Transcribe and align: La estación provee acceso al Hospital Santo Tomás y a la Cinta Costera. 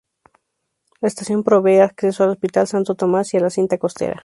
La 0.99 1.07
estación 1.09 1.43
provee 1.43 1.77
acceso 1.81 2.23
al 2.23 2.31
Hospital 2.31 2.65
Santo 2.65 2.95
Tomás 2.95 3.31
y 3.35 3.37
a 3.37 3.41
la 3.41 3.51
Cinta 3.51 3.77
Costera. 3.77 4.19